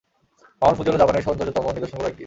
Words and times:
Mount 0.61 0.75
Fuji 0.77 0.89
হলো 0.91 1.01
জাপানের 1.03 1.25
সৌন্দর্যতম 1.27 1.61
নিদর্শনগুলোর 1.73 1.97
মধ্যে 2.01 2.11
একটি। 2.11 2.19